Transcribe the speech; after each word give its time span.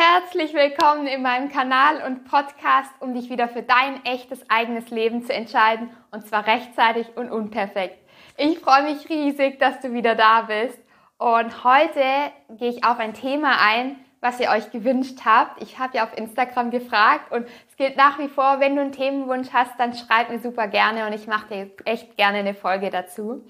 Herzlich 0.00 0.54
willkommen 0.54 1.08
in 1.08 1.22
meinem 1.22 1.48
Kanal 1.48 2.04
und 2.06 2.24
Podcast, 2.24 2.92
um 3.00 3.14
dich 3.14 3.30
wieder 3.30 3.48
für 3.48 3.64
dein 3.64 4.04
echtes 4.04 4.48
eigenes 4.48 4.90
Leben 4.90 5.24
zu 5.24 5.32
entscheiden 5.32 5.90
und 6.12 6.24
zwar 6.24 6.46
rechtzeitig 6.46 7.16
und 7.16 7.32
unperfekt. 7.32 7.98
Ich 8.36 8.60
freue 8.60 8.84
mich 8.84 9.08
riesig, 9.08 9.58
dass 9.58 9.80
du 9.80 9.92
wieder 9.92 10.14
da 10.14 10.42
bist 10.42 10.78
und 11.18 11.64
heute 11.64 12.04
gehe 12.48 12.70
ich 12.70 12.84
auf 12.84 13.00
ein 13.00 13.12
Thema 13.12 13.56
ein, 13.60 13.96
was 14.20 14.38
ihr 14.38 14.50
euch 14.50 14.70
gewünscht 14.70 15.18
habt. 15.24 15.60
Ich 15.60 15.80
habe 15.80 15.96
ja 15.96 16.04
auf 16.04 16.16
Instagram 16.16 16.70
gefragt 16.70 17.32
und 17.32 17.48
es 17.68 17.76
gilt 17.76 17.96
nach 17.96 18.20
wie 18.20 18.28
vor, 18.28 18.60
wenn 18.60 18.76
du 18.76 18.82
einen 18.82 18.92
Themenwunsch 18.92 19.48
hast, 19.52 19.72
dann 19.80 19.94
schreib 19.94 20.30
mir 20.30 20.38
super 20.38 20.68
gerne 20.68 21.08
und 21.08 21.12
ich 21.12 21.26
mache 21.26 21.48
dir 21.48 21.70
echt 21.86 22.16
gerne 22.16 22.38
eine 22.38 22.54
Folge 22.54 22.90
dazu. 22.90 23.44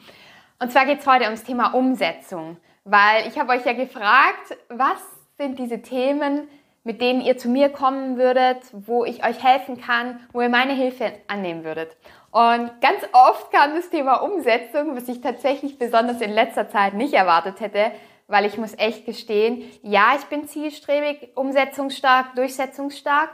Und 0.59 0.73
zwar 0.73 0.87
geht 0.87 1.01
es 1.01 1.07
heute 1.07 1.25
ums 1.25 1.45
Thema 1.45 1.75
Umsetzung, 1.75 2.57
weil 2.85 3.29
ich 3.29 3.39
habe 3.39 3.53
euch 3.53 3.67
ja 3.67 3.75
gefragt, 3.75 4.57
was 4.71 5.18
sind 5.39 5.59
diese 5.61 5.81
Themen, 5.81 6.49
mit 6.83 7.01
denen 7.01 7.21
ihr 7.21 7.39
zu 7.39 7.49
mir 7.49 7.69
kommen 7.69 8.19
würdet, 8.19 8.59
wo 8.73 9.05
ich 9.05 9.25
euch 9.25 9.43
helfen 9.43 9.81
kann, 9.81 10.19
wo 10.33 10.41
ihr 10.41 10.49
meine 10.49 10.73
Hilfe 10.73 11.13
annehmen 11.29 11.63
würdet. 11.63 11.97
Und 12.33 12.71
ganz 12.81 13.03
oft 13.13 13.53
kam 13.53 13.75
das 13.77 13.89
Thema 13.89 14.17
Umsetzung, 14.17 14.97
was 14.97 15.09
ich 15.09 15.21
tatsächlich 15.21 15.79
besonders 15.79 16.21
in 16.21 16.31
letzter 16.31 16.69
Zeit 16.69 16.95
nicht 16.95 17.15
erwartet 17.15 17.61
hätte, 17.61 17.93
weil 18.27 18.47
ich 18.47 18.59
muss 18.59 18.77
echt 18.77 19.07
gestehen, 19.07 19.63
ja, 19.83 20.15
ich 20.19 20.25
bin 20.25 20.49
zielstrebig, 20.49 21.31
umsetzungsstark, 21.37 22.35
durchsetzungsstark, 22.35 23.31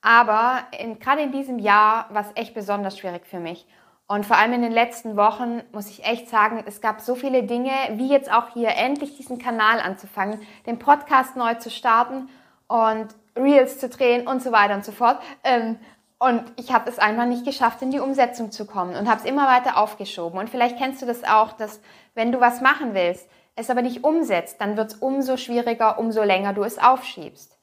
aber 0.00 0.62
in, 0.78 1.00
gerade 1.00 1.22
in 1.22 1.32
diesem 1.32 1.58
Jahr 1.58 2.06
war 2.10 2.22
es 2.22 2.30
echt 2.36 2.54
besonders 2.54 2.96
schwierig 2.96 3.26
für 3.26 3.40
mich. 3.40 3.66
Und 4.10 4.24
vor 4.24 4.38
allem 4.38 4.54
in 4.54 4.62
den 4.62 4.72
letzten 4.72 5.18
Wochen 5.18 5.62
muss 5.70 5.90
ich 5.90 6.04
echt 6.04 6.30
sagen, 6.30 6.64
es 6.66 6.80
gab 6.80 7.02
so 7.02 7.14
viele 7.14 7.42
Dinge, 7.42 7.70
wie 7.92 8.08
jetzt 8.08 8.32
auch 8.32 8.48
hier 8.54 8.70
endlich 8.70 9.18
diesen 9.18 9.38
Kanal 9.38 9.80
anzufangen, 9.80 10.40
den 10.64 10.78
Podcast 10.78 11.36
neu 11.36 11.54
zu 11.54 11.70
starten 11.70 12.30
und 12.68 13.08
Reels 13.36 13.78
zu 13.78 13.90
drehen 13.90 14.26
und 14.26 14.42
so 14.42 14.50
weiter 14.50 14.74
und 14.74 14.84
so 14.84 14.92
fort. 14.92 15.20
Ähm, 15.44 15.78
und 16.18 16.42
ich 16.56 16.72
habe 16.72 16.88
es 16.88 16.98
einfach 16.98 17.26
nicht 17.26 17.44
geschafft, 17.44 17.82
in 17.82 17.90
die 17.90 18.00
Umsetzung 18.00 18.50
zu 18.50 18.66
kommen 18.66 18.96
und 18.96 19.08
habe 19.08 19.20
es 19.20 19.26
immer 19.26 19.46
weiter 19.46 19.76
aufgeschoben. 19.76 20.40
Und 20.40 20.48
vielleicht 20.48 20.78
kennst 20.78 21.02
du 21.02 21.06
das 21.06 21.22
auch, 21.22 21.52
dass 21.52 21.80
wenn 22.14 22.32
du 22.32 22.40
was 22.40 22.62
machen 22.62 22.94
willst, 22.94 23.28
es 23.56 23.68
aber 23.68 23.82
nicht 23.82 24.04
umsetzt, 24.04 24.58
dann 24.58 24.78
wird 24.78 24.92
es 24.92 24.96
umso 24.96 25.36
schwieriger, 25.36 25.98
umso 25.98 26.22
länger 26.22 26.54
du 26.54 26.62
es 26.62 26.78
aufschiebst. 26.78 27.57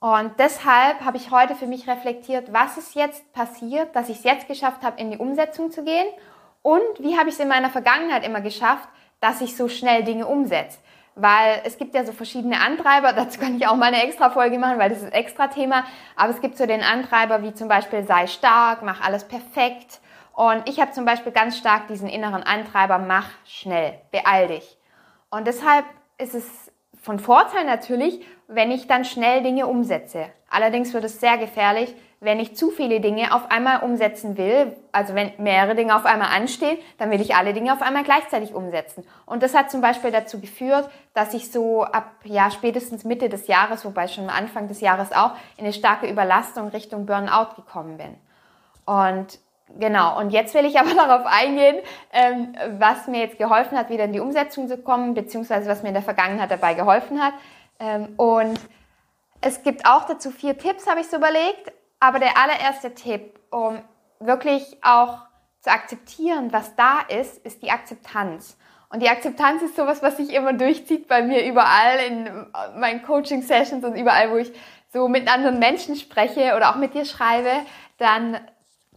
Und 0.00 0.32
deshalb 0.38 1.02
habe 1.02 1.18
ich 1.18 1.30
heute 1.30 1.54
für 1.54 1.66
mich 1.66 1.86
reflektiert, 1.86 2.54
was 2.54 2.78
ist 2.78 2.94
jetzt 2.94 3.32
passiert, 3.34 3.94
dass 3.94 4.08
ich 4.08 4.18
es 4.18 4.24
jetzt 4.24 4.48
geschafft 4.48 4.82
habe, 4.82 4.98
in 4.98 5.10
die 5.10 5.18
Umsetzung 5.18 5.70
zu 5.70 5.84
gehen 5.84 6.06
und 6.62 6.80
wie 7.00 7.18
habe 7.18 7.28
ich 7.28 7.34
es 7.34 7.40
in 7.40 7.48
meiner 7.48 7.68
Vergangenheit 7.68 8.24
immer 8.24 8.40
geschafft, 8.40 8.88
dass 9.20 9.42
ich 9.42 9.56
so 9.56 9.68
schnell 9.68 10.02
Dinge 10.02 10.26
umsetze. 10.26 10.78
Weil 11.16 11.60
es 11.64 11.76
gibt 11.76 11.94
ja 11.94 12.04
so 12.06 12.12
verschiedene 12.12 12.60
Antreiber, 12.60 13.12
dazu 13.16 13.38
kann 13.38 13.56
ich 13.58 13.66
auch 13.66 13.76
mal 13.76 13.92
eine 13.92 14.02
extra 14.02 14.30
Folge 14.30 14.58
machen, 14.58 14.78
weil 14.78 14.88
das 14.88 15.00
ist 15.00 15.04
ein 15.04 15.12
extra 15.12 15.48
Thema. 15.48 15.84
Aber 16.16 16.30
es 16.30 16.40
gibt 16.40 16.56
so 16.56 16.64
den 16.64 16.82
Antreiber 16.82 17.42
wie 17.42 17.52
zum 17.52 17.68
Beispiel 17.68 18.02
sei 18.04 18.26
stark, 18.26 18.82
mach 18.82 19.02
alles 19.02 19.24
perfekt. 19.24 20.00
Und 20.32 20.66
ich 20.66 20.80
habe 20.80 20.92
zum 20.92 21.04
Beispiel 21.04 21.32
ganz 21.32 21.58
stark 21.58 21.88
diesen 21.88 22.08
inneren 22.08 22.42
Antreiber, 22.42 22.98
mach 22.98 23.28
schnell, 23.44 24.00
beeil 24.10 24.48
dich. 24.48 24.78
Und 25.28 25.46
deshalb 25.46 25.84
ist 26.16 26.34
es 26.34 26.72
von 27.02 27.18
Vorteil 27.18 27.66
natürlich, 27.66 28.24
wenn 28.52 28.70
ich 28.70 28.86
dann 28.86 29.04
schnell 29.04 29.42
Dinge 29.42 29.66
umsetze. 29.66 30.26
Allerdings 30.48 30.92
wird 30.92 31.04
es 31.04 31.20
sehr 31.20 31.38
gefährlich, 31.38 31.94
wenn 32.20 32.38
ich 32.38 32.54
zu 32.54 32.70
viele 32.70 33.00
Dinge 33.00 33.34
auf 33.34 33.50
einmal 33.50 33.82
umsetzen 33.82 34.36
will. 34.36 34.76
Also 34.92 35.14
wenn 35.14 35.32
mehrere 35.38 35.74
Dinge 35.74 35.96
auf 35.96 36.04
einmal 36.04 36.28
anstehen, 36.36 36.76
dann 36.98 37.10
will 37.10 37.20
ich 37.20 37.34
alle 37.34 37.54
Dinge 37.54 37.72
auf 37.72 37.80
einmal 37.80 38.04
gleichzeitig 38.04 38.52
umsetzen. 38.52 39.04
Und 39.24 39.42
das 39.42 39.54
hat 39.54 39.70
zum 39.70 39.80
Beispiel 39.80 40.10
dazu 40.10 40.38
geführt, 40.40 40.90
dass 41.14 41.32
ich 41.32 41.50
so 41.50 41.84
ab 41.84 42.10
ja 42.24 42.50
spätestens 42.50 43.04
Mitte 43.04 43.28
des 43.30 43.46
Jahres, 43.46 43.84
wobei 43.84 44.06
schon 44.06 44.28
Anfang 44.28 44.68
des 44.68 44.80
Jahres 44.80 45.12
auch, 45.12 45.32
in 45.56 45.64
eine 45.64 45.72
starke 45.72 46.10
Überlastung 46.10 46.68
Richtung 46.68 47.06
Burnout 47.06 47.54
gekommen 47.56 47.96
bin. 47.96 48.16
Und 48.84 49.38
Genau, 49.78 50.18
und 50.18 50.30
jetzt 50.30 50.52
will 50.54 50.64
ich 50.64 50.80
aber 50.80 50.94
darauf 50.96 51.26
eingehen, 51.26 51.76
ähm, 52.12 52.54
was 52.78 53.06
mir 53.06 53.20
jetzt 53.20 53.38
geholfen 53.38 53.78
hat, 53.78 53.88
wieder 53.88 54.04
in 54.04 54.12
die 54.12 54.20
Umsetzung 54.20 54.66
zu 54.68 54.78
kommen, 54.78 55.14
beziehungsweise 55.14 55.70
was 55.70 55.82
mir 55.82 55.88
in 55.88 55.94
der 55.94 56.02
Vergangenheit 56.02 56.50
dabei 56.50 56.74
geholfen 56.74 57.22
hat. 57.22 57.34
Ähm, 57.80 58.14
und 58.16 58.60
es 59.40 59.62
gibt 59.62 59.86
auch 59.86 60.04
dazu 60.04 60.30
vier 60.30 60.56
Tipps, 60.56 60.86
habe 60.86 61.00
ich 61.00 61.08
so 61.08 61.16
überlegt. 61.16 61.72
Aber 61.98 62.18
der 62.18 62.36
allererste 62.38 62.94
Tipp, 62.94 63.40
um 63.50 63.80
wirklich 64.20 64.78
auch 64.82 65.18
zu 65.60 65.70
akzeptieren, 65.70 66.52
was 66.52 66.76
da 66.76 67.00
ist, 67.08 67.44
ist 67.44 67.62
die 67.62 67.70
Akzeptanz. 67.70 68.56
Und 68.88 69.02
die 69.02 69.08
Akzeptanz 69.08 69.62
ist 69.62 69.76
sowas, 69.76 70.02
was 70.02 70.16
sich 70.16 70.32
immer 70.32 70.52
durchzieht 70.52 71.06
bei 71.06 71.22
mir 71.22 71.44
überall 71.46 71.98
in 72.00 72.46
meinen 72.78 73.02
Coaching-Sessions 73.02 73.84
und 73.84 73.94
überall, 73.96 74.30
wo 74.30 74.36
ich 74.36 74.52
so 74.92 75.08
mit 75.08 75.32
anderen 75.32 75.58
Menschen 75.58 75.94
spreche 75.94 76.56
oder 76.56 76.70
auch 76.70 76.76
mit 76.76 76.94
dir 76.94 77.04
schreibe, 77.04 77.50
dann 77.98 78.40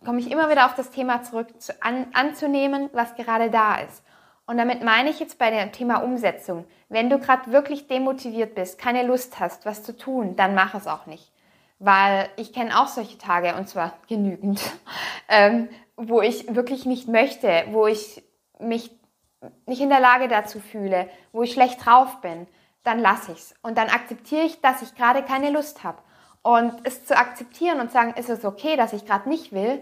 komme 0.04 0.20
ich 0.20 0.32
immer 0.32 0.50
wieder 0.50 0.66
auf 0.66 0.76
das 0.76 0.90
Thema 0.90 1.22
zurück, 1.22 1.62
zu, 1.62 1.74
an, 1.84 2.08
anzunehmen, 2.14 2.90
was 2.94 3.16
gerade 3.16 3.52
da 3.52 3.76
ist. 3.76 4.04
Und 4.46 4.58
damit 4.58 4.84
meine 4.84 5.10
ich 5.10 5.20
jetzt 5.20 5.38
bei 5.38 5.50
dem 5.50 5.72
Thema 5.72 5.98
Umsetzung. 5.98 6.66
Wenn 6.90 7.10
du 7.10 7.18
gerade 7.18 7.52
wirklich 7.52 7.88
demotiviert 7.88 8.56
bist, 8.56 8.78
keine 8.78 9.04
Lust 9.04 9.40
hast, 9.40 9.66
was 9.66 9.84
zu 9.84 9.96
tun, 9.96 10.36
dann 10.36 10.54
mach 10.54 10.76
es 10.76 10.88
auch 10.88 11.06
nicht. 11.06 11.32
Weil 11.80 12.30
ich 12.36 12.54
kenne 12.54 12.80
auch 12.80 12.88
solche 12.88 13.18
Tage, 13.18 13.56
und 13.56 13.70
zwar 13.70 13.94
genügend, 14.08 14.62
ähm, 15.30 15.70
wo 15.96 16.22
ich 16.22 16.54
wirklich 16.54 16.86
nicht 16.86 17.08
möchte, 17.08 17.66
wo 17.72 17.88
ich 17.88 18.24
mich 18.60 18.92
nicht 19.66 19.82
in 19.82 19.90
der 19.90 20.00
Lage 20.00 20.28
dazu 20.28 20.60
fühle, 20.60 21.10
wo 21.32 21.44
ich 21.44 21.54
schlecht 21.54 21.86
drauf 21.86 22.22
bin, 22.22 22.48
dann 22.84 23.00
lasse 23.00 23.32
ich's. 23.32 23.56
Und 23.62 23.78
dann 23.78 23.90
akzeptiere 23.90 24.44
ich, 24.44 24.62
dass 24.62 24.82
ich 24.82 24.96
gerade 24.96 25.24
keine 25.24 25.52
Lust 25.52 25.84
habe. 25.84 26.00
Und 26.42 26.74
es 26.84 27.06
zu 27.06 27.18
akzeptieren 27.18 27.80
und 27.80 27.92
sagen, 27.92 28.14
ist 28.18 28.30
es 28.30 28.44
okay, 28.44 28.76
dass 28.76 28.94
ich 28.94 29.06
gerade 29.06 29.30
nicht 29.30 29.54
will, 29.54 29.82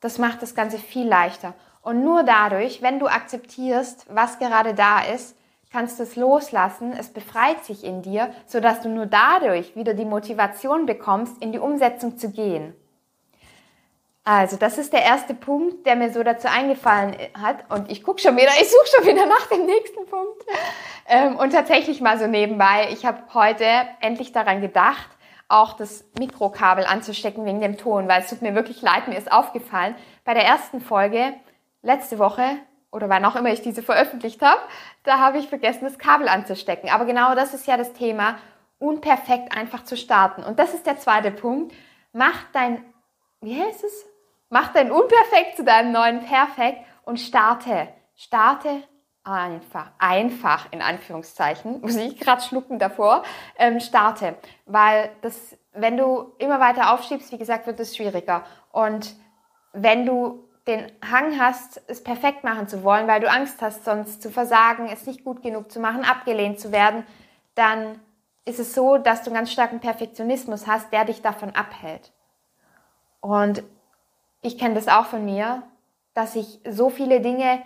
das 0.00 0.18
macht 0.18 0.42
das 0.42 0.54
Ganze 0.54 0.78
viel 0.78 1.06
leichter. 1.06 1.54
Und 1.88 2.04
nur 2.04 2.22
dadurch, 2.22 2.82
wenn 2.82 2.98
du 2.98 3.06
akzeptierst, 3.06 4.04
was 4.10 4.38
gerade 4.38 4.74
da 4.74 5.00
ist, 5.00 5.34
kannst 5.72 5.98
du 5.98 6.02
es 6.02 6.16
loslassen, 6.16 6.92
es 6.92 7.08
befreit 7.08 7.64
sich 7.64 7.82
in 7.82 8.02
dir, 8.02 8.30
sodass 8.44 8.82
du 8.82 8.90
nur 8.90 9.06
dadurch 9.06 9.74
wieder 9.74 9.94
die 9.94 10.04
Motivation 10.04 10.84
bekommst, 10.84 11.42
in 11.42 11.50
die 11.50 11.58
Umsetzung 11.58 12.18
zu 12.18 12.30
gehen. 12.30 12.74
Also, 14.22 14.58
das 14.58 14.76
ist 14.76 14.92
der 14.92 15.02
erste 15.02 15.32
Punkt, 15.32 15.86
der 15.86 15.96
mir 15.96 16.12
so 16.12 16.22
dazu 16.22 16.46
eingefallen 16.48 17.16
hat. 17.32 17.64
Und 17.70 17.90
ich 17.90 18.02
gucke 18.02 18.20
schon 18.20 18.36
wieder, 18.36 18.50
ich 18.60 18.68
suche 18.68 18.96
schon 18.96 19.06
wieder 19.06 19.24
nach 19.24 19.46
dem 19.46 19.64
nächsten 19.64 20.04
Punkt. 20.04 20.44
Ähm, 21.06 21.36
und 21.36 21.54
tatsächlich 21.54 22.02
mal 22.02 22.18
so 22.18 22.26
nebenbei, 22.26 22.90
ich 22.92 23.06
habe 23.06 23.22
heute 23.32 23.64
endlich 24.02 24.32
daran 24.32 24.60
gedacht, 24.60 25.08
auch 25.48 25.72
das 25.72 26.04
Mikrokabel 26.18 26.84
anzustecken 26.84 27.46
wegen 27.46 27.62
dem 27.62 27.78
Ton, 27.78 28.08
weil 28.08 28.20
es 28.20 28.28
tut 28.28 28.42
mir 28.42 28.54
wirklich 28.54 28.82
leid, 28.82 29.08
mir 29.08 29.16
ist 29.16 29.32
aufgefallen, 29.32 29.94
bei 30.26 30.34
der 30.34 30.44
ersten 30.44 30.82
Folge 30.82 31.32
letzte 31.82 32.18
Woche 32.18 32.58
oder 32.90 33.08
wann 33.08 33.24
auch 33.24 33.36
immer 33.36 33.50
ich 33.50 33.62
diese 33.62 33.82
veröffentlicht 33.82 34.42
habe, 34.42 34.60
da 35.04 35.18
habe 35.18 35.38
ich 35.38 35.48
vergessen, 35.48 35.84
das 35.84 35.98
Kabel 35.98 36.28
anzustecken. 36.28 36.90
Aber 36.90 37.04
genau 37.04 37.34
das 37.34 37.54
ist 37.54 37.66
ja 37.66 37.76
das 37.76 37.92
Thema, 37.92 38.38
unperfekt 38.78 39.56
einfach 39.56 39.84
zu 39.84 39.96
starten. 39.96 40.42
Und 40.42 40.58
das 40.58 40.74
ist 40.74 40.86
der 40.86 40.98
zweite 40.98 41.30
Punkt. 41.30 41.74
Mach 42.12 42.44
dein, 42.52 42.82
wie 43.40 43.60
heißt 43.60 43.84
es? 43.84 44.06
Mach 44.50 44.72
dein 44.72 44.90
Unperfekt 44.90 45.56
zu 45.56 45.64
deinem 45.64 45.92
neuen 45.92 46.24
Perfekt 46.24 46.78
und 47.04 47.18
starte. 47.18 47.88
Starte 48.14 48.82
einfach, 49.24 49.90
einfach 49.98 50.72
in 50.72 50.80
Anführungszeichen, 50.80 51.80
muss 51.82 51.96
ich 51.96 52.18
gerade 52.18 52.40
schlucken 52.40 52.78
davor, 52.78 53.24
ähm, 53.58 53.80
starte. 53.80 54.36
Weil 54.64 55.10
das, 55.20 55.58
wenn 55.72 55.96
du 55.96 56.32
immer 56.38 56.60
weiter 56.60 56.94
aufschiebst, 56.94 57.30
wie 57.32 57.38
gesagt, 57.38 57.66
wird 57.66 57.78
es 57.80 57.94
schwieriger. 57.94 58.44
Und 58.72 59.14
wenn 59.72 60.06
du 60.06 60.47
den 60.68 60.92
Hang 61.10 61.40
hast, 61.40 61.80
es 61.88 62.04
perfekt 62.04 62.44
machen 62.44 62.68
zu 62.68 62.84
wollen, 62.84 63.08
weil 63.08 63.20
du 63.20 63.30
Angst 63.30 63.62
hast, 63.62 63.84
sonst 63.84 64.22
zu 64.22 64.30
versagen, 64.30 64.86
es 64.86 65.06
nicht 65.06 65.24
gut 65.24 65.42
genug 65.42 65.72
zu 65.72 65.80
machen, 65.80 66.04
abgelehnt 66.04 66.60
zu 66.60 66.70
werden, 66.70 67.04
dann 67.54 67.98
ist 68.44 68.60
es 68.60 68.74
so, 68.74 68.98
dass 68.98 69.22
du 69.22 69.30
einen 69.30 69.36
ganz 69.36 69.50
starken 69.50 69.80
Perfektionismus 69.80 70.66
hast, 70.66 70.92
der 70.92 71.06
dich 71.06 71.22
davon 71.22 71.54
abhält. 71.54 72.12
Und 73.20 73.62
ich 74.42 74.58
kenne 74.58 74.74
das 74.74 74.88
auch 74.88 75.06
von 75.06 75.24
mir, 75.24 75.62
dass 76.14 76.36
ich 76.36 76.60
so 76.68 76.90
viele 76.90 77.20
Dinge 77.20 77.62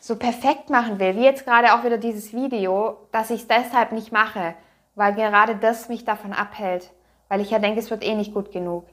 so 0.00 0.16
perfekt 0.16 0.70
machen 0.70 0.98
will, 0.98 1.16
wie 1.16 1.24
jetzt 1.24 1.44
gerade 1.44 1.74
auch 1.74 1.84
wieder 1.84 1.98
dieses 1.98 2.32
Video, 2.32 2.96
dass 3.12 3.30
ich 3.30 3.42
es 3.42 3.48
deshalb 3.48 3.92
nicht 3.92 4.12
mache, 4.12 4.54
weil 4.94 5.14
gerade 5.14 5.56
das 5.56 5.88
mich 5.88 6.04
davon 6.04 6.32
abhält, 6.32 6.90
weil 7.28 7.40
ich 7.40 7.50
ja 7.50 7.58
denke, 7.58 7.80
es 7.80 7.90
wird 7.90 8.02
eh 8.02 8.14
nicht 8.14 8.34
gut 8.34 8.50
genug. 8.50 8.86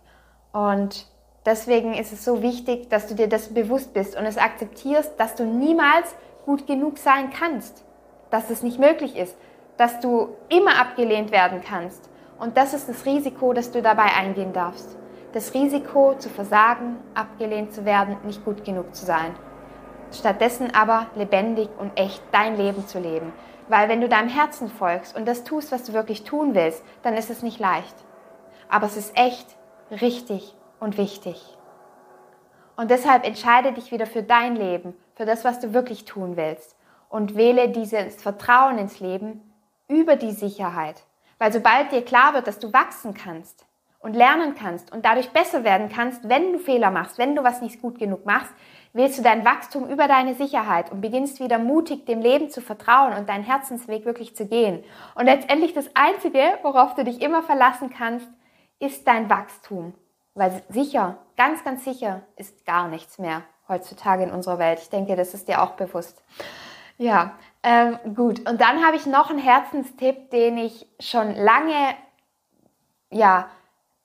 Und 0.52 1.08
deswegen 1.48 1.96
ist 1.96 2.14
es 2.14 2.24
so 2.24 2.44
wichtig, 2.44 2.90
dass 2.90 3.08
du 3.08 3.16
dir 3.16 3.28
das 3.28 3.52
bewusst 3.52 3.94
bist 3.96 4.16
und 4.16 4.26
es 4.26 4.38
akzeptierst, 4.38 5.20
dass 5.20 5.34
du 5.34 5.46
niemals 5.46 6.14
gut 6.46 6.68
genug 6.68 7.00
sein 7.00 7.32
kannst, 7.32 7.84
dass 8.30 8.52
es 8.52 8.62
nicht 8.62 8.78
möglich 8.78 9.18
ist, 9.18 9.36
dass 9.78 10.00
du 10.00 10.30
immer 10.50 10.80
abgelehnt 10.80 11.32
werden 11.32 11.64
kannst. 11.68 12.08
Und 12.38 12.56
das 12.56 12.76
ist 12.76 12.88
das 12.88 13.06
Risiko, 13.06 13.54
das 13.54 13.72
du 13.72 13.82
dabei 13.82 14.14
eingehen 14.16 14.54
darfst. 14.54 14.96
Das 15.34 15.56
Risiko 15.56 16.14
zu 16.20 16.30
versagen, 16.30 16.98
abgelehnt 17.16 17.74
zu 17.74 17.84
werden, 17.84 18.18
nicht 18.24 18.46
gut 18.46 18.64
genug 18.64 18.94
zu 18.94 19.06
sein 19.06 19.34
stattdessen 20.12 20.74
aber 20.74 21.08
lebendig 21.16 21.70
und 21.78 21.98
echt 21.98 22.22
dein 22.32 22.58
Leben 22.58 22.88
zu 22.88 23.00
leben. 23.00 23.34
Weil 23.68 23.90
wenn 23.90 24.02
du 24.02 24.08
deinem 24.08 24.30
Herzen 24.30 24.70
folgst 24.70 25.16
und 25.16 25.28
das 25.28 25.44
tust, 25.44 25.72
was 25.72 25.84
du 25.84 25.94
wirklich 25.94 26.24
tun 26.24 26.56
willst, 26.56 26.84
dann 27.04 27.16
ist 27.16 27.30
es 27.30 27.44
nicht 27.44 27.60
leicht. 27.60 27.96
Aber 28.70 28.86
es 28.86 28.98
ist 28.98 29.18
echt 29.18 29.48
richtig 29.92 30.56
und 30.80 30.98
wichtig. 30.98 31.58
Und 32.76 32.92
deshalb 32.92 33.26
entscheide 33.26 33.74
dich 33.74 33.92
wieder 33.92 34.06
für 34.06 34.24
dein 34.24 34.56
Leben, 34.56 34.96
für 35.16 35.26
das, 35.26 35.44
was 35.44 35.60
du 35.60 35.74
wirklich 35.74 36.06
tun 36.06 36.38
willst. 36.38 36.76
Und 37.10 37.36
wähle 37.36 37.70
dieses 37.70 38.22
Vertrauen 38.22 38.78
ins 38.78 39.00
Leben 39.00 39.42
über 39.88 40.16
die 40.16 40.32
Sicherheit. 40.32 41.04
Weil 41.40 41.54
sobald 41.54 41.92
dir 41.92 42.04
klar 42.04 42.34
wird, 42.34 42.48
dass 42.48 42.60
du 42.60 42.74
wachsen 42.74 43.14
kannst 43.14 43.66
und 44.00 44.16
lernen 44.16 44.56
kannst 44.56 44.92
und 44.92 45.06
dadurch 45.06 45.30
besser 45.32 45.64
werden 45.64 45.90
kannst, 45.90 46.30
wenn 46.30 46.54
du 46.54 46.60
Fehler 46.60 46.92
machst, 46.92 47.18
wenn 47.18 47.36
du 47.36 47.44
was 47.44 47.62
nicht 47.62 47.82
gut 47.82 47.98
genug 47.98 48.26
machst, 48.26 48.54
wählst 48.94 49.18
du 49.18 49.24
dein 49.24 49.46
Wachstum 49.46 49.90
über 49.90 50.08
deine 50.08 50.34
Sicherheit 50.34 50.92
und 50.92 51.02
beginnst 51.02 51.40
wieder 51.40 51.60
mutig 51.60 52.06
dem 52.06 52.22
Leben 52.22 52.50
zu 52.50 52.62
vertrauen 52.62 53.14
und 53.14 53.30
deinen 53.30 53.44
Herzensweg 53.44 54.06
wirklich 54.06 54.36
zu 54.36 54.46
gehen. 54.46 54.84
Und 55.16 55.26
letztendlich 55.26 55.74
das 55.74 55.90
Einzige, 55.96 56.42
worauf 56.64 56.96
du 56.96 57.04
dich 57.04 57.22
immer 57.22 57.44
verlassen 57.44 57.90
kannst, 57.90 58.28
ist 58.80 59.08
dein 59.08 59.30
Wachstum. 59.30 59.94
Weil 60.38 60.62
sicher, 60.70 61.18
ganz, 61.36 61.64
ganz 61.64 61.84
sicher 61.84 62.22
ist 62.36 62.64
gar 62.64 62.88
nichts 62.88 63.18
mehr 63.18 63.42
heutzutage 63.68 64.22
in 64.24 64.32
unserer 64.32 64.60
Welt. 64.60 64.78
Ich 64.80 64.90
denke, 64.90 65.16
das 65.16 65.34
ist 65.34 65.48
dir 65.48 65.64
auch 65.64 65.72
bewusst. 65.72 66.22
Ja, 67.00 67.32
ähm, 67.64 67.98
gut. 68.16 68.48
Und 68.48 68.62
dann 68.62 68.86
habe 68.86 68.98
ich 68.98 69.08
noch 69.08 69.32
einen 69.32 69.40
Herzenstipp, 69.40 70.30
den 70.30 70.60
ich 70.60 70.86
schon 71.00 71.36
lange, 71.36 71.96
ja, 73.10 73.50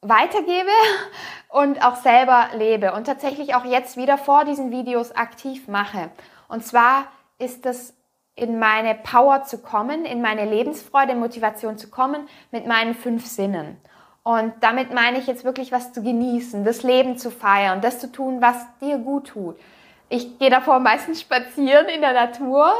weitergebe 0.00 0.70
und 1.50 1.84
auch 1.84 1.96
selber 1.96 2.49
lebe 2.55 2.94
und 2.94 3.05
tatsächlich 3.05 3.55
auch 3.55 3.67
jetzt 3.67 3.99
wieder 3.99 4.17
vor 4.17 4.46
diesen 4.46 4.70
Videos 4.70 5.12
aktiv 5.12 5.69
mache. 5.69 6.11
Und 6.49 6.64
zwar 6.64 7.08
ist 7.38 7.67
es 7.67 7.94
in 8.35 8.58
meine 8.58 8.94
Power 8.94 9.43
zu 9.44 9.58
kommen, 9.58 10.06
in 10.06 10.23
meine 10.23 10.46
Lebensfreude, 10.46 11.14
Motivation 11.14 11.76
zu 11.76 11.90
kommen 11.90 12.26
mit 12.50 12.67
meinen 12.67 12.94
fünf 12.94 13.26
Sinnen. 13.26 13.76
Und 14.25 14.55
damit 14.61 14.95
meine 14.95 15.19
ich 15.19 15.27
jetzt 15.27 15.45
wirklich 15.45 15.73
was 15.73 15.93
zu 15.93 16.01
genießen, 16.03 16.65
das 16.65 16.85
Leben 16.85 17.19
zu 17.19 17.31
feiern, 17.31 17.81
das 17.81 17.99
zu 17.99 18.13
tun, 18.13 18.41
was 18.41 18.57
dir 18.81 18.99
gut 18.99 19.27
tut. 19.29 19.57
Ich 20.09 20.39
gehe 20.39 20.51
davor 20.51 20.79
meistens 20.79 21.21
spazieren 21.21 21.89
in 21.89 22.03
der 22.03 22.13
Natur, 22.13 22.73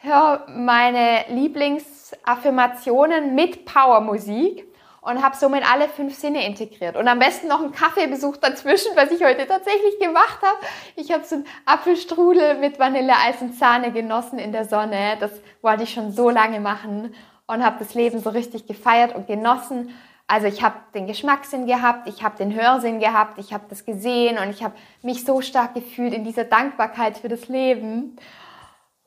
höre 0.00 0.46
meine 0.48 1.26
Lieblingsaffirmationen 1.28 3.34
mit 3.34 3.66
Powermusik 3.66 4.66
und 5.02 5.22
habe 5.22 5.36
somit 5.36 5.70
alle 5.70 5.88
fünf 5.88 6.14
Sinne 6.14 6.46
integriert. 6.46 6.96
Und 6.96 7.06
am 7.08 7.18
besten 7.18 7.48
noch 7.48 7.60
einen 7.60 7.72
Kaffeebesuch 7.72 8.38
dazwischen, 8.38 8.92
was 8.94 9.10
ich 9.10 9.22
heute 9.22 9.46
tatsächlich 9.46 9.98
gemacht 9.98 10.38
habe. 10.40 10.56
Ich 10.96 11.12
habe 11.12 11.24
so 11.24 11.34
einen 11.36 11.44
Apfelstrudel 11.66 12.56
mit 12.58 12.78
Vanilleeis 12.78 13.42
und 13.42 13.54
Sahne 13.56 13.90
genossen 13.90 14.38
in 14.38 14.52
der 14.52 14.64
Sonne. 14.64 15.18
Das 15.20 15.32
wollte 15.60 15.82
ich 15.82 15.92
schon 15.92 16.12
so 16.12 16.30
lange 16.30 16.60
machen 16.60 17.14
und 17.48 17.64
habe 17.64 17.76
das 17.80 17.94
Leben 17.94 18.20
so 18.20 18.30
richtig 18.30 18.66
gefeiert 18.66 19.14
und 19.14 19.26
genossen. 19.26 19.92
Also 20.26 20.46
ich 20.46 20.62
habe 20.62 20.76
den 20.94 21.06
Geschmackssinn 21.06 21.66
gehabt, 21.66 22.08
ich 22.08 22.22
habe 22.22 22.38
den 22.38 22.54
Hörsinn 22.54 23.00
gehabt, 23.00 23.38
ich 23.38 23.52
habe 23.52 23.64
das 23.68 23.84
gesehen 23.84 24.38
und 24.38 24.50
ich 24.50 24.62
habe 24.62 24.74
mich 25.02 25.24
so 25.24 25.40
stark 25.40 25.74
gefühlt 25.74 26.14
in 26.14 26.24
dieser 26.24 26.44
Dankbarkeit 26.44 27.18
für 27.18 27.28
das 27.28 27.48
Leben. 27.48 28.16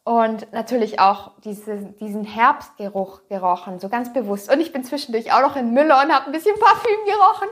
Und 0.04 0.54
natürlich 0.54 1.00
auch 1.00 1.32
diese, 1.44 1.78
diesen 2.00 2.26
Herbstgeruch 2.26 3.22
gerochen, 3.28 3.80
so 3.80 3.90
ganz 3.90 4.14
bewusst. 4.14 4.54
Und 4.54 4.60
ich 4.62 4.72
bin 4.72 4.84
zwischendurch 4.84 5.34
auch 5.34 5.42
noch 5.42 5.56
in 5.56 5.74
Müller 5.74 6.00
und 6.04 6.14
habe 6.14 6.28
ein 6.28 6.32
bisschen 6.32 6.54
Parfüm 6.60 7.06
gerochen. 7.08 7.48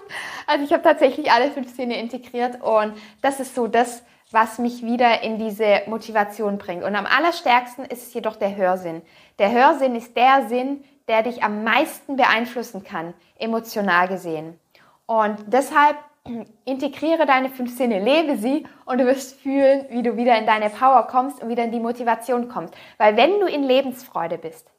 Also 0.46 0.64
ich 0.64 0.72
habe 0.72 0.84
tatsächlich 0.84 1.32
alle 1.32 1.50
fünf 1.50 1.72
Szene 1.72 2.00
integriert 2.00 2.62
und 2.62 2.94
das 3.24 3.40
ist 3.40 3.56
so 3.56 3.66
das, 3.66 4.04
was 4.30 4.60
mich 4.60 4.84
wieder 4.84 5.24
in 5.24 5.40
diese 5.40 5.82
Motivation 5.88 6.60
bringt. 6.60 6.84
Und 6.84 6.96
am 6.96 7.08
allerstärksten 7.08 7.86
ist 7.86 8.08
es 8.08 8.14
jedoch 8.14 8.36
der 8.36 8.56
Hörsinn. 8.56 9.02
Der 9.40 9.52
Hörsinn 9.52 9.96
ist 9.96 10.16
der 10.16 10.48
Sinn, 10.48 10.84
der 11.08 11.24
dich 11.24 11.44
am 11.44 11.64
meisten 11.64 12.16
beeinflussen 12.16 12.84
kann, 12.84 13.14
emotional 13.38 14.08
gesehen. 14.08 14.60
Und 15.06 15.38
deshalb 15.48 15.98
integriere 16.66 17.26
deine 17.26 17.50
fünf 17.50 17.76
Sinne, 17.76 18.00
lebe 18.00 18.38
sie 18.38 18.66
und 18.86 19.00
du 19.00 19.06
wirst 19.06 19.40
fühlen, 19.42 19.86
wie 19.90 20.04
du 20.04 20.16
wieder 20.16 20.38
in 20.38 20.46
deine 20.46 20.70
Power 20.70 21.08
kommst 21.08 21.42
und 21.42 21.50
wieder 21.50 21.64
in 21.64 21.72
die 21.72 21.80
Motivation 21.80 22.48
kommst. 22.48 22.74
Weil 22.98 23.18
wenn 23.18 23.40
du 23.40 23.48
in 23.48 23.64
Lebensfreude 23.64 24.38
bist, 24.38 24.70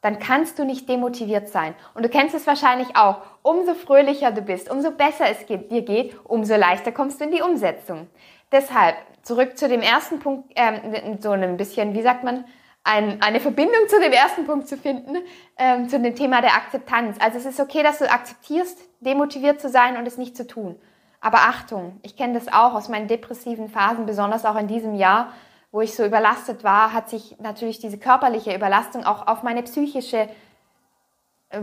dann 0.00 0.18
kannst 0.18 0.58
du 0.58 0.66
nicht 0.66 0.86
demotiviert 0.86 1.48
sein. 1.48 1.74
Und 1.94 2.04
du 2.04 2.10
kennst 2.10 2.34
es 2.34 2.46
wahrscheinlich 2.46 2.94
auch. 2.94 3.22
Umso 3.40 3.72
fröhlicher 3.72 4.32
du 4.32 4.42
bist, 4.42 4.70
umso 4.70 4.90
besser 4.90 5.30
es 5.30 5.46
dir 5.46 5.82
geht, 5.82 6.14
umso 6.24 6.56
leichter 6.56 6.92
kommst 6.92 7.20
du 7.20 7.24
in 7.24 7.30
die 7.30 7.40
Umsetzung. 7.40 8.08
Deshalb 8.52 8.96
zurück 9.22 9.56
zu 9.56 9.66
dem 9.66 9.80
ersten 9.80 10.18
Punkt, 10.18 10.52
ähm, 10.56 11.18
so 11.20 11.30
ein 11.30 11.56
bisschen, 11.56 11.94
wie 11.94 12.02
sagt 12.02 12.22
man, 12.22 12.44
ein, 12.84 13.20
eine 13.22 13.40
Verbindung 13.40 13.88
zu 13.88 13.98
dem 13.98 14.12
ersten 14.12 14.46
Punkt 14.46 14.68
zu 14.68 14.76
finden, 14.76 15.16
ähm, 15.58 15.88
zu 15.88 15.98
dem 15.98 16.14
Thema 16.14 16.42
der 16.42 16.54
Akzeptanz. 16.54 17.16
Also 17.18 17.38
es 17.38 17.46
ist 17.46 17.60
okay, 17.60 17.82
dass 17.82 17.98
du 17.98 18.10
akzeptierst, 18.10 18.78
demotiviert 19.00 19.60
zu 19.60 19.68
sein 19.70 19.96
und 19.96 20.06
es 20.06 20.18
nicht 20.18 20.36
zu 20.36 20.46
tun. 20.46 20.76
Aber 21.20 21.38
Achtung, 21.38 21.98
ich 22.02 22.16
kenne 22.16 22.34
das 22.34 22.48
auch 22.48 22.74
aus 22.74 22.90
meinen 22.90 23.08
depressiven 23.08 23.70
Phasen, 23.70 24.04
besonders 24.04 24.44
auch 24.44 24.56
in 24.56 24.68
diesem 24.68 24.94
Jahr, 24.94 25.32
wo 25.72 25.80
ich 25.80 25.96
so 25.96 26.04
überlastet 26.04 26.62
war, 26.62 26.92
hat 26.92 27.08
sich 27.08 27.36
natürlich 27.40 27.80
diese 27.80 27.98
körperliche 27.98 28.54
Überlastung 28.54 29.04
auch 29.04 29.26
auf 29.26 29.42
meine 29.42 29.62
psychische 29.62 30.28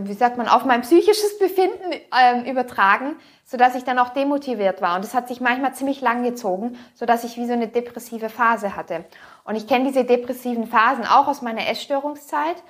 wie 0.00 0.14
sagt 0.14 0.36
man, 0.36 0.48
auf 0.48 0.64
mein 0.64 0.82
psychisches 0.82 1.38
Befinden 1.38 1.92
ähm, 2.18 2.44
übertragen, 2.44 3.16
sodass 3.44 3.74
ich 3.74 3.84
dann 3.84 3.98
auch 3.98 4.10
demotiviert 4.10 4.80
war. 4.82 4.96
Und 4.96 5.04
es 5.04 5.14
hat 5.14 5.28
sich 5.28 5.40
manchmal 5.40 5.74
ziemlich 5.74 6.00
lang 6.00 6.22
gezogen, 6.22 6.78
sodass 6.94 7.24
ich 7.24 7.36
wie 7.36 7.46
so 7.46 7.52
eine 7.52 7.68
depressive 7.68 8.28
Phase 8.28 8.76
hatte. 8.76 9.04
Und 9.44 9.56
ich 9.56 9.66
kenne 9.66 9.86
diese 9.86 10.04
depressiven 10.04 10.66
Phasen 10.66 11.04
auch 11.04 11.28
aus 11.28 11.42
meiner 11.42 11.68
Essstörungszeit, 11.68 12.62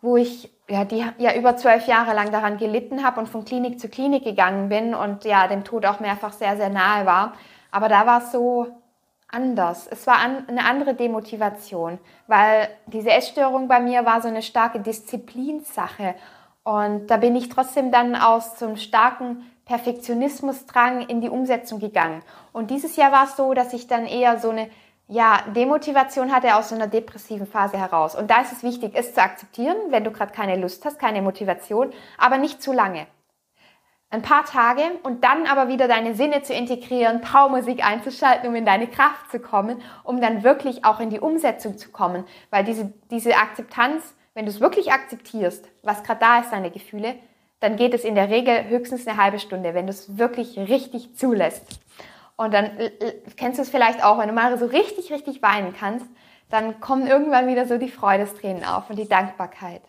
wo 0.00 0.16
ich 0.16 0.50
ja, 0.68 0.84
die, 0.84 1.04
ja 1.18 1.34
über 1.34 1.56
zwölf 1.56 1.86
Jahre 1.86 2.14
lang 2.14 2.30
daran 2.30 2.58
gelitten 2.58 3.04
habe 3.04 3.20
und 3.20 3.28
von 3.28 3.44
Klinik 3.44 3.80
zu 3.80 3.88
Klinik 3.88 4.24
gegangen 4.24 4.68
bin 4.68 4.94
und 4.94 5.24
ja 5.24 5.48
dem 5.48 5.64
Tod 5.64 5.86
auch 5.86 6.00
mehrfach 6.00 6.32
sehr, 6.32 6.56
sehr 6.56 6.68
nahe 6.68 7.06
war. 7.06 7.34
Aber 7.70 7.88
da 7.88 8.06
war 8.06 8.22
es 8.22 8.32
so 8.32 8.68
anders. 9.28 9.86
Es 9.86 10.06
war 10.06 10.18
an, 10.18 10.48
eine 10.48 10.64
andere 10.64 10.94
Demotivation, 10.94 11.98
weil 12.26 12.68
diese 12.86 13.10
Essstörung 13.10 13.68
bei 13.68 13.80
mir 13.80 14.04
war 14.06 14.22
so 14.22 14.28
eine 14.28 14.42
starke 14.42 14.80
Disziplinsache 14.80 16.14
und 16.68 17.06
da 17.06 17.16
bin 17.16 17.34
ich 17.34 17.48
trotzdem 17.48 17.90
dann 17.90 18.14
aus 18.14 18.58
so 18.58 18.66
einem 18.66 18.76
starken 18.76 19.50
Perfektionismusdrang 19.64 21.00
in 21.08 21.22
die 21.22 21.30
Umsetzung 21.30 21.78
gegangen. 21.78 22.20
Und 22.52 22.70
dieses 22.70 22.96
Jahr 22.96 23.10
war 23.10 23.24
es 23.24 23.36
so, 23.36 23.54
dass 23.54 23.72
ich 23.72 23.86
dann 23.86 24.04
eher 24.04 24.38
so 24.38 24.50
eine 24.50 24.68
ja, 25.06 25.38
Demotivation 25.56 26.30
hatte 26.30 26.56
aus 26.56 26.68
so 26.68 26.74
einer 26.74 26.86
depressiven 26.86 27.46
Phase 27.46 27.78
heraus. 27.78 28.14
Und 28.14 28.30
da 28.30 28.42
ist 28.42 28.52
es 28.52 28.62
wichtig, 28.62 28.92
es 28.92 29.14
zu 29.14 29.22
akzeptieren, 29.22 29.78
wenn 29.88 30.04
du 30.04 30.10
gerade 30.10 30.34
keine 30.34 30.60
Lust 30.60 30.84
hast, 30.84 30.98
keine 30.98 31.22
Motivation, 31.22 31.90
aber 32.18 32.36
nicht 32.36 32.62
zu 32.62 32.74
lange. 32.74 33.06
Ein 34.10 34.20
paar 34.20 34.44
Tage 34.44 34.82
und 35.04 35.24
dann 35.24 35.46
aber 35.46 35.68
wieder 35.68 35.88
deine 35.88 36.12
Sinne 36.12 36.42
zu 36.42 36.52
integrieren, 36.52 37.22
Powermusik 37.22 37.82
einzuschalten, 37.82 38.46
um 38.46 38.54
in 38.54 38.66
deine 38.66 38.88
Kraft 38.88 39.30
zu 39.30 39.40
kommen, 39.40 39.80
um 40.04 40.20
dann 40.20 40.42
wirklich 40.42 40.84
auch 40.84 41.00
in 41.00 41.08
die 41.08 41.20
Umsetzung 41.20 41.78
zu 41.78 41.88
kommen. 41.92 42.24
Weil 42.50 42.64
diese, 42.64 42.92
diese 43.10 43.36
Akzeptanz 43.36 44.14
wenn 44.38 44.44
du 44.44 44.52
es 44.52 44.60
wirklich 44.60 44.92
akzeptierst, 44.92 45.68
was 45.82 46.04
gerade 46.04 46.20
da 46.20 46.38
ist, 46.38 46.52
deine 46.52 46.70
Gefühle, 46.70 47.16
dann 47.58 47.74
geht 47.74 47.92
es 47.92 48.04
in 48.04 48.14
der 48.14 48.30
Regel 48.30 48.68
höchstens 48.68 49.04
eine 49.04 49.20
halbe 49.20 49.40
Stunde, 49.40 49.74
wenn 49.74 49.88
du 49.88 49.90
es 49.90 50.16
wirklich 50.16 50.56
richtig 50.56 51.16
zulässt. 51.16 51.80
Und 52.36 52.54
dann 52.54 52.70
kennst 53.36 53.58
du 53.58 53.62
es 53.62 53.68
vielleicht 53.68 54.04
auch, 54.04 54.16
wenn 54.20 54.28
du 54.28 54.34
mal 54.34 54.56
so 54.56 54.66
richtig, 54.66 55.12
richtig 55.12 55.42
weinen 55.42 55.74
kannst, 55.76 56.06
dann 56.50 56.78
kommen 56.78 57.08
irgendwann 57.08 57.48
wieder 57.48 57.66
so 57.66 57.78
die 57.78 57.88
Freudestränen 57.88 58.62
auf 58.62 58.88
und 58.88 58.96
die 58.96 59.08
Dankbarkeit. 59.08 59.82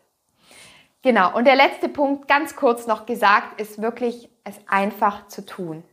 Genau. 1.03 1.31
Und 1.37 1.45
der 1.45 1.55
letzte 1.55 1.87
Punkt, 1.87 2.27
ganz 2.27 2.55
kurz 2.55 2.87
noch 2.87 3.05
gesagt, 3.05 3.61
ist 3.61 3.79
wirklich 3.79 4.31
es 4.45 4.55
einfach 4.67 5.27
zu 5.27 5.45
tun. 5.45 5.83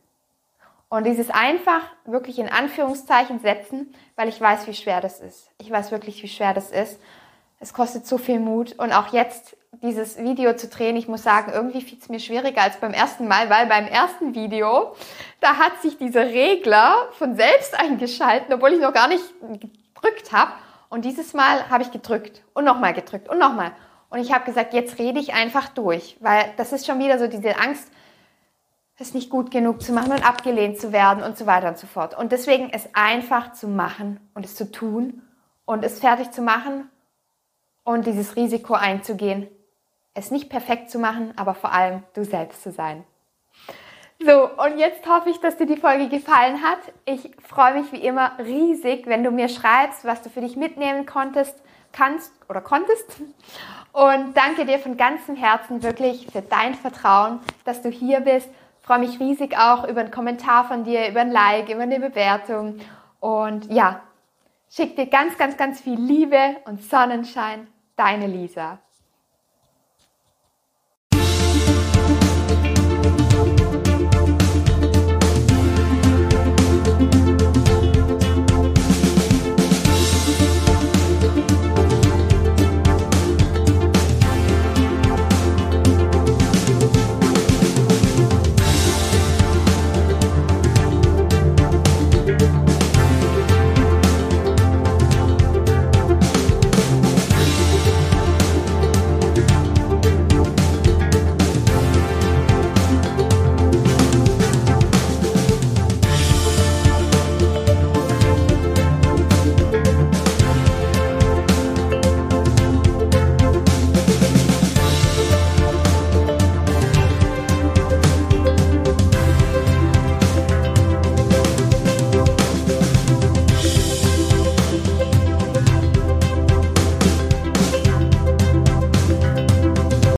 Und 0.89 1.03
dieses 1.03 1.29
einfach 1.29 1.83
wirklich 2.05 2.39
in 2.39 2.49
Anführungszeichen 2.49 3.37
setzen, 3.37 3.93
weil 4.15 4.29
ich 4.29 4.41
weiß, 4.41 4.65
wie 4.65 4.73
schwer 4.73 4.99
das 4.99 5.19
ist. 5.19 5.51
Ich 5.59 5.69
weiß 5.69 5.91
wirklich, 5.91 6.23
wie 6.23 6.27
schwer 6.27 6.55
das 6.55 6.71
ist. 6.71 6.99
Es 7.59 7.73
kostet 7.73 8.05
so 8.05 8.17
viel 8.17 8.39
Mut 8.39 8.73
und 8.77 8.91
auch 8.91 9.13
jetzt 9.13 9.57
dieses 9.81 10.17
Video 10.17 10.55
zu 10.55 10.67
drehen, 10.67 10.95
ich 10.95 11.07
muss 11.07 11.23
sagen, 11.23 11.51
irgendwie 11.53 11.81
fiel 11.81 11.97
es 11.99 12.09
mir 12.09 12.19
schwieriger 12.19 12.61
als 12.61 12.77
beim 12.77 12.93
ersten 12.93 13.27
Mal, 13.27 13.49
weil 13.49 13.67
beim 13.67 13.85
ersten 13.85 14.35
Video, 14.35 14.95
da 15.39 15.57
hat 15.57 15.81
sich 15.81 15.97
dieser 15.97 16.25
Regler 16.25 17.09
von 17.13 17.35
selbst 17.35 17.79
eingeschalten, 17.79 18.53
obwohl 18.53 18.73
ich 18.73 18.79
noch 18.79 18.93
gar 18.93 19.07
nicht 19.07 19.23
gedrückt 19.41 20.31
habe. 20.31 20.51
Und 20.89 21.03
dieses 21.03 21.33
Mal 21.33 21.69
habe 21.69 21.83
ich 21.83 21.91
gedrückt 21.91 22.43
und 22.53 22.63
nochmal 22.63 22.93
gedrückt 22.93 23.27
und 23.29 23.39
nochmal. 23.39 23.71
Und 24.09 24.19
ich 24.19 24.33
habe 24.33 24.45
gesagt, 24.45 24.73
jetzt 24.73 24.99
rede 24.99 25.19
ich 25.19 25.33
einfach 25.33 25.67
durch, 25.69 26.17
weil 26.21 26.45
das 26.57 26.71
ist 26.71 26.85
schon 26.85 26.99
wieder 26.99 27.19
so 27.19 27.27
diese 27.27 27.59
Angst, 27.59 27.91
es 28.99 29.13
nicht 29.13 29.29
gut 29.29 29.51
genug 29.51 29.81
zu 29.81 29.93
machen 29.93 30.11
und 30.11 30.27
abgelehnt 30.27 30.79
zu 30.79 30.91
werden 30.91 31.23
und 31.23 31.37
so 31.37 31.45
weiter 31.45 31.67
und 31.67 31.77
so 31.77 31.85
fort. 31.85 32.17
Und 32.17 32.31
deswegen 32.31 32.69
es 32.71 32.89
einfach 32.93 33.53
zu 33.53 33.67
machen 33.67 34.19
und 34.33 34.43
es 34.43 34.55
zu 34.55 34.71
tun 34.71 35.21
und 35.65 35.83
es 35.83 35.99
fertig 35.99 36.31
zu 36.31 36.41
machen 36.41 36.89
und 37.87 38.05
dieses 38.05 38.35
Risiko 38.35 38.73
einzugehen, 38.73 39.47
es 40.13 40.29
nicht 40.29 40.49
perfekt 40.49 40.91
zu 40.91 40.99
machen, 40.99 41.31
aber 41.37 41.55
vor 41.55 41.71
allem 41.71 42.03
du 42.15 42.25
selbst 42.25 42.61
zu 42.61 42.73
sein. 42.73 43.05
So, 44.19 44.49
und 44.61 44.77
jetzt 44.77 45.07
hoffe 45.07 45.29
ich, 45.29 45.39
dass 45.39 45.55
dir 45.55 45.67
die 45.67 45.77
Folge 45.77 46.09
gefallen 46.09 46.61
hat. 46.61 46.79
Ich 47.05 47.31
freue 47.47 47.75
mich 47.75 47.93
wie 47.93 48.05
immer 48.05 48.37
riesig, 48.39 49.07
wenn 49.07 49.23
du 49.23 49.31
mir 49.31 49.47
schreibst, 49.47 50.03
was 50.03 50.21
du 50.21 50.29
für 50.29 50.41
dich 50.41 50.57
mitnehmen 50.57 51.05
konntest, 51.05 51.55
kannst 51.93 52.33
oder 52.49 52.59
konntest. 52.59 53.21
Und 53.93 54.35
danke 54.35 54.65
dir 54.65 54.79
von 54.79 54.97
ganzem 54.97 55.37
Herzen 55.37 55.81
wirklich 55.81 56.27
für 56.29 56.41
dein 56.41 56.75
Vertrauen, 56.75 57.39
dass 57.63 57.81
du 57.81 57.89
hier 57.89 58.19
bist. 58.19 58.49
Ich 58.81 58.85
freue 58.85 58.99
mich 58.99 59.17
riesig 59.21 59.57
auch 59.57 59.87
über 59.87 60.01
einen 60.01 60.11
Kommentar 60.11 60.67
von 60.67 60.83
dir, 60.83 61.07
über 61.07 61.21
ein 61.21 61.31
Like, 61.31 61.69
über 61.69 61.83
eine 61.83 62.01
Bewertung. 62.01 62.81
Und 63.21 63.71
ja, 63.71 64.01
schick 64.69 64.97
dir 64.97 65.07
ganz, 65.07 65.37
ganz, 65.37 65.55
ganz 65.55 65.79
viel 65.79 65.97
Liebe 65.97 66.57
und 66.65 66.83
Sonnenschein. 66.83 67.67
Deine 67.97 68.27
Lisa. 68.27 68.79